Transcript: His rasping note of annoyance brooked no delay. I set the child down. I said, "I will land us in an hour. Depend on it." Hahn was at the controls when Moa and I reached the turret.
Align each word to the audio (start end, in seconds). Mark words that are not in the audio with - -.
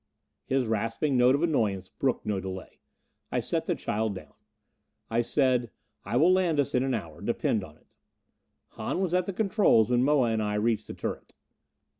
His 0.47 0.65
rasping 0.65 1.15
note 1.15 1.35
of 1.35 1.43
annoyance 1.43 1.89
brooked 1.89 2.25
no 2.25 2.39
delay. 2.39 2.79
I 3.31 3.39
set 3.39 3.67
the 3.67 3.75
child 3.75 4.15
down. 4.15 4.33
I 5.11 5.21
said, 5.21 5.69
"I 6.03 6.17
will 6.17 6.33
land 6.33 6.59
us 6.59 6.73
in 6.73 6.81
an 6.81 6.95
hour. 6.95 7.21
Depend 7.21 7.63
on 7.63 7.77
it." 7.77 7.97
Hahn 8.69 8.99
was 8.99 9.13
at 9.13 9.27
the 9.27 9.31
controls 9.33 9.91
when 9.91 10.01
Moa 10.03 10.31
and 10.31 10.41
I 10.41 10.55
reached 10.55 10.87
the 10.87 10.95
turret. 10.95 11.35